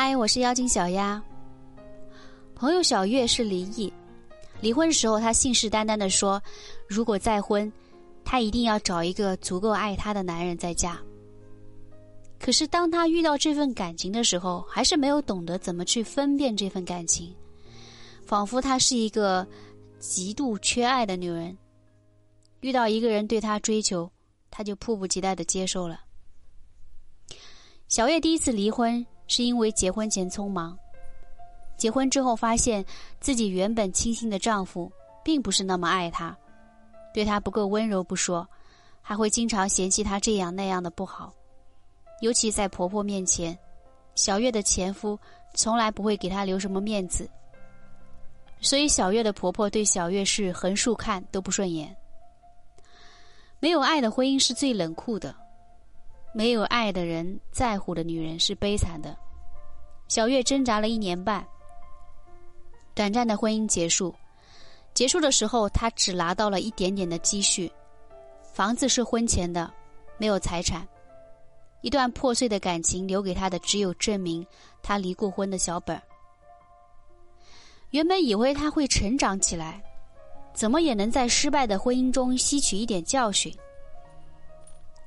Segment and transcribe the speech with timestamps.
[0.00, 1.20] 嗨，我是妖精小丫。
[2.54, 3.92] 朋友小月是离异，
[4.60, 6.40] 离婚时候她信誓旦旦的说，
[6.86, 7.70] 如果再婚，
[8.24, 11.00] 她一定要找一个足够爱她的男人再嫁。
[12.38, 17.34] 可是当她遇到这份感情的时候，还是没有懂得怎么去分辨这份感情，
[18.24, 19.44] 仿佛她是一个
[19.98, 21.58] 极度缺爱的女人。
[22.60, 24.08] 遇到一个人对她追求，
[24.48, 26.02] 她就迫不及待的接受了。
[27.88, 29.04] 小月第一次离婚。
[29.28, 30.76] 是因为结婚前匆忙，
[31.76, 32.84] 结婚之后发现
[33.20, 34.90] 自己原本倾心的丈夫
[35.22, 36.36] 并不是那么爱她，
[37.14, 38.48] 对她不够温柔不说，
[39.00, 41.32] 还会经常嫌弃她这样那样的不好。
[42.20, 43.56] 尤其在婆婆面前，
[44.16, 45.16] 小月的前夫
[45.54, 47.30] 从来不会给她留什么面子，
[48.60, 51.94] 所以小月的婆婆对小月是横竖看都不顺眼。
[53.60, 55.34] 没有爱的婚姻是最冷酷的。
[56.32, 59.16] 没有爱的人在乎的女人是悲惨的。
[60.06, 61.46] 小月挣扎了一年半，
[62.94, 64.14] 短暂的婚姻结束。
[64.94, 67.70] 结束的时候，她只拿到了一点点的积蓄，
[68.52, 69.72] 房子是婚前的，
[70.16, 70.86] 没有财产。
[71.82, 74.44] 一段破碎的感情留给她的只有证明
[74.82, 76.00] 她离过婚的小本。
[77.90, 79.82] 原本以为她会成长起来，
[80.52, 83.54] 怎么也能在失败的婚姻中吸取一点教训。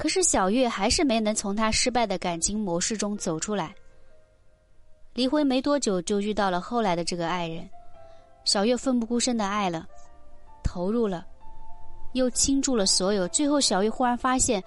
[0.00, 3.74] 可是小月还是没能从她失败的感情模式中走出来。
[5.12, 7.68] 离婚没多久就遇到了后来的这个爱人，
[8.46, 9.86] 小月奋不顾身的爱了，
[10.64, 11.26] 投入了，
[12.14, 13.28] 又倾注了所有。
[13.28, 14.64] 最后，小月忽然发现，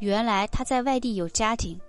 [0.00, 1.80] 原来她在外地有家庭，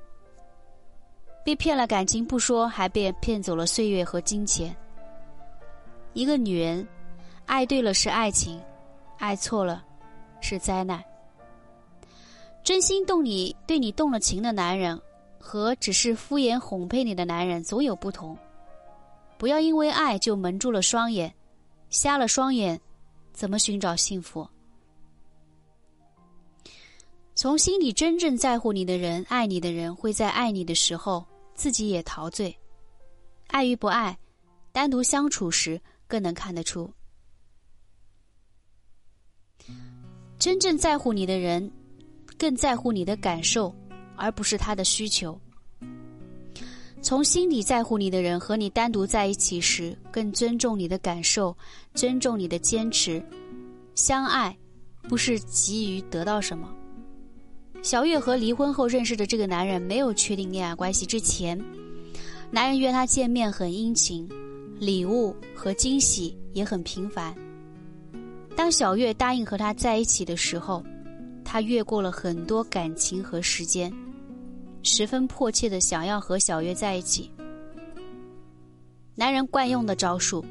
[1.43, 4.75] 被骗了感情不说，还被骗走了岁月和金钱。
[6.13, 6.87] 一个女人，
[7.47, 8.61] 爱对了是爱情，
[9.17, 9.83] 爱错了
[10.41, 11.03] 是灾难。
[12.63, 14.99] 真心动你、对你动了情的男人，
[15.37, 18.37] 和只是敷衍哄骗你的男人总有不同。
[19.37, 21.33] 不要因为爱就蒙住了双眼，
[21.89, 22.79] 瞎了双眼，
[23.33, 24.47] 怎么寻找幸福？
[27.35, 31.25] 从心里真正在乎你的人、爱你的人，会在爱你的时候
[31.55, 32.55] 自己也陶醉。
[33.47, 34.17] 爱与不爱，
[34.71, 36.89] 单独相处时更能看得出。
[40.39, 41.69] 真正在乎你的人。
[42.37, 43.73] 更在乎你的感受，
[44.15, 45.39] 而不是他的需求。
[47.01, 51.55] 从心底在乎你的人和你单独在一起时，更尊重你的感受，
[51.93, 53.21] 尊重你的坚持。
[53.93, 54.57] 相爱，
[55.09, 56.73] 不是急于得到什么。
[57.81, 61.61] 小月和离婚后认识的这个男人，没有确定恋爱关系之前，
[62.49, 64.29] 男人约她见面很殷勤，
[64.79, 67.35] 礼物和惊喜也很频繁。
[68.55, 70.81] 当小月答应和他在一起的时候。
[71.53, 73.93] 他越过了很多感情和时间，
[74.81, 77.31] 十分迫切的想要和小月在一起。
[79.13, 80.43] 男人惯用的招数，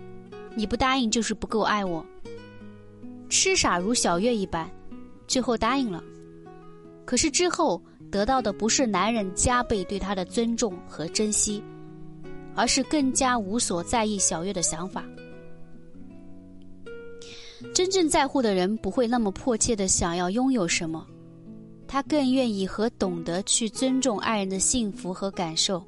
[0.55, 2.07] 你不答应就是不够爱我。
[3.29, 4.71] 痴傻如小月一般，
[5.27, 6.01] 最后答应了。
[7.05, 11.61] 可是之后得到的不是男人加倍对她的尊重和珍惜，
[12.55, 15.05] 而是更加无所在意小月的想法。
[17.75, 21.06] 真正在乎的人不会那么迫切的想要拥有什么，
[21.87, 25.83] 他更愿意和懂得去尊重爱人的幸福和感受。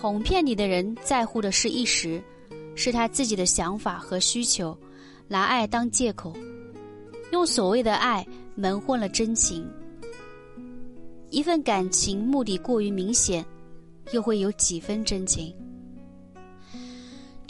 [0.00, 2.22] 哄骗你的人在乎的是一时，
[2.74, 4.76] 是他自己的想法和需求，
[5.28, 6.32] 拿爱当借口，
[7.32, 9.66] 用所谓的爱蒙混了真情。
[11.30, 13.44] 一份感情目的过于明显，
[14.12, 15.54] 又会有几分真情？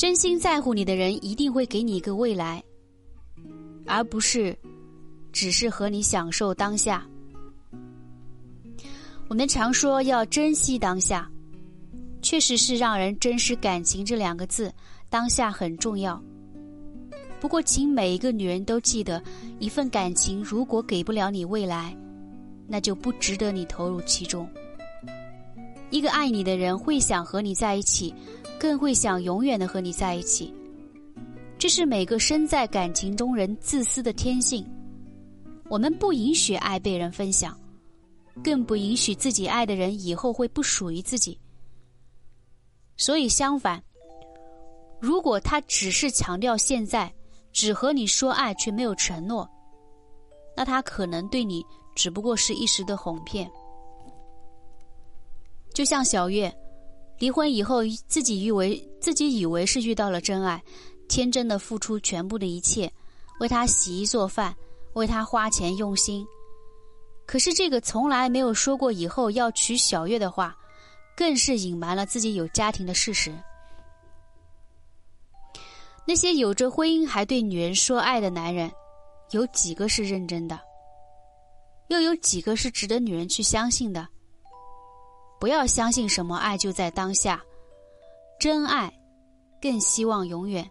[0.00, 2.64] 真心在乎你的人一定会给你一个未来，
[3.84, 4.56] 而不是
[5.30, 7.06] 只是和你享受当下。
[9.28, 11.30] 我们常说要珍惜当下，
[12.22, 14.72] 确实是让人珍视感情这两个字，
[15.10, 16.18] 当下很重要。
[17.38, 19.22] 不过，请每一个女人都记得，
[19.58, 21.94] 一份感情如果给不了你未来，
[22.66, 24.48] 那就不值得你投入其中。
[25.90, 28.14] 一个爱你的人会想和你在一起。
[28.60, 30.52] 更会想永远的和你在一起，
[31.58, 34.62] 这是每个身在感情中人自私的天性。
[35.70, 37.58] 我们不允许爱被人分享，
[38.44, 41.40] 更不允许自己爱的人以后会不属于自己。
[42.98, 43.82] 所以相反，
[45.00, 47.10] 如果他只是强调现在，
[47.50, 49.48] 只和你说爱却没有承诺，
[50.54, 51.64] 那他可能对你
[51.94, 53.50] 只不过是一时的哄骗。
[55.80, 56.54] 就像小月。
[57.18, 60.62] 离婚以后，自己以为自己以为是遇到了真爱，
[61.08, 62.92] 天真的付出全部的一切，
[63.40, 64.54] 为他洗衣做饭，
[64.92, 66.26] 为他花钱用心。
[67.24, 70.54] 可是这个从来没有说过以后要娶小月的话，
[71.16, 73.32] 更是隐瞒了自己有家庭的事实。
[76.06, 78.70] 那些有着婚姻还对女人说爱的男人，
[79.30, 80.60] 有几个是认真的？
[81.88, 84.06] 又有几个是值得女人去相信的？
[85.40, 87.42] 不要相信什么爱就在当下，
[88.38, 88.92] 真爱
[89.60, 90.70] 更希望永远。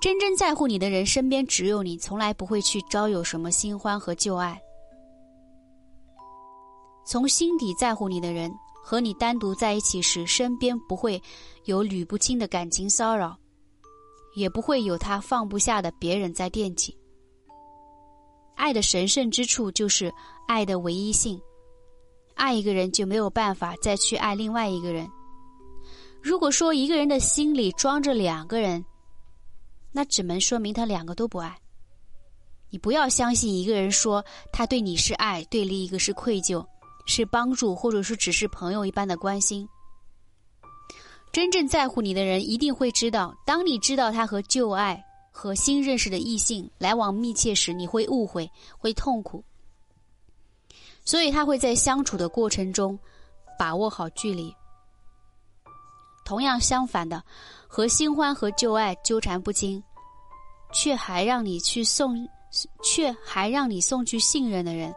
[0.00, 4.60] 真正在乎你的人身边只有你，从来不会去招有什么新欢和旧爱。
[7.06, 8.52] 从心底在乎你的人。
[8.80, 11.22] 和你单独在一起时，身边不会
[11.66, 13.36] 有捋不清的感情骚扰，
[14.34, 16.96] 也不会有他放不下的别人在惦记。
[18.56, 20.10] 爱的神圣之处就是
[20.46, 21.38] 爱的唯一性，
[22.38, 25.06] 爱一个人就没有办法再去爱另外一个人。
[26.22, 28.82] 如果说一个人的心里装着两个人，
[29.92, 31.54] 那只能说明他两个都不爱。
[32.70, 36.64] 你不要相信一个人说他对你是爱，对另一个是愧疚。
[37.10, 39.66] 是帮助，或者说只是朋友一般的关心。
[41.32, 48.46] 真正在乎你的人，一定会知道，当你知道他和旧爱和新认识的异性来往密切时，你会误会，
[48.76, 49.42] 会痛苦。
[51.08, 52.98] 所以他会在相处的过程中
[53.58, 54.54] 把握好距离。
[56.22, 57.24] 同样相反的，
[57.66, 59.82] 和新欢和旧爱纠缠不清，
[60.70, 62.28] 却还让你去送。
[62.82, 64.94] 却还让你送去信任的人，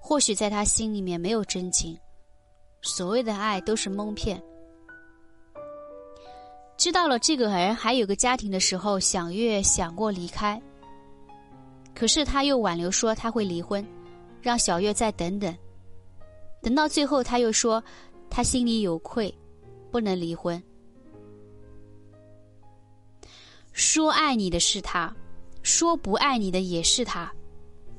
[0.00, 1.98] 或许在他心里面没有真情。
[2.80, 4.42] 所谓的爱都是蒙骗。
[6.78, 10.60] 知道了这个人还有个家庭的时候，想月想过离开，
[11.94, 13.86] 可是他又挽留说他会离婚，
[14.44, 15.56] 让小月再等等。
[16.62, 17.82] 等到最后，他又说
[18.30, 19.34] 他心里有愧，
[19.90, 20.62] 不能离婚。
[23.72, 25.12] 说爱你的是他。
[25.62, 27.32] 说不爱你的也是他，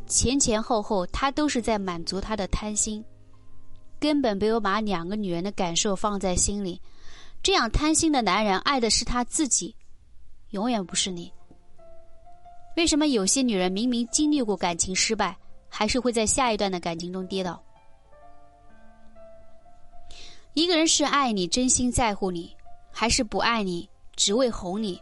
[0.06, 3.04] 前前后后他都是在满足他的贪心，
[4.00, 6.80] 根本没有把两个女人的感受放在心里。
[7.42, 9.76] 这样贪心的男人爱的是他自己，
[10.52, 11.34] 永远不是你。
[12.78, 15.36] 为什么有些女人明明经历过感情失败，
[15.78, 17.62] 还是会在下一段的感情中跌倒？
[20.54, 22.56] 一个人是爱你、真心在乎你，
[22.90, 24.98] 还是不爱你，只为哄你？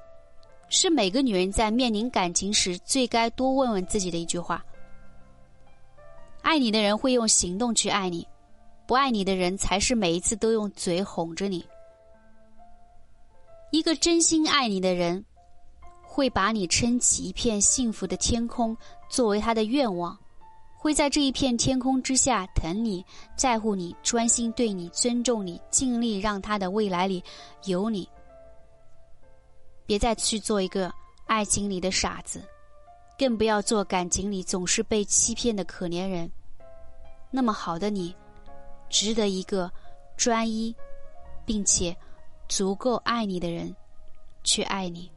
[0.70, 4.66] 是每个女人在面临感情时最该多问问自己的一句话。
[6.42, 8.28] 爱你的人会用行动去爱你，
[8.88, 11.64] 不爱你的人才是每一次都用嘴哄着你。
[13.70, 15.24] 一个真心爱你的人，
[16.02, 18.75] 会把你撑起一片幸福的天空
[19.08, 20.18] 作为他的愿望，
[20.83, 23.06] 会在这一片天空之下疼你、
[23.38, 27.24] 在乎你、专心对你、尊重你，尽力让他的未来里
[27.63, 28.06] 有你。
[29.85, 30.94] 别再去做一个
[31.25, 32.44] 爱情里的傻子，
[33.18, 36.30] 更不要做感情里总是被欺骗的可怜人。
[37.31, 38.13] 那么好的你，
[38.89, 39.71] 值得一个
[40.18, 40.75] 专一，
[41.45, 41.95] 并且
[42.50, 43.74] 足够爱你的人
[44.44, 45.09] 去爱你。